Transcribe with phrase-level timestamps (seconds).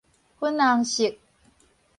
[0.39, 1.15] 粉紅色